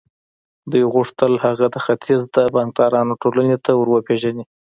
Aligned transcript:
دوی 0.71 0.83
غوښتل 0.93 1.33
هغه 1.45 1.65
د 1.73 1.77
ختيځ 1.85 2.21
د 2.35 2.37
بانکدارانو 2.55 3.13
ټولنې 3.21 3.57
ته 3.65 3.71
ور 3.75 3.87
وپېژني. 3.91 4.43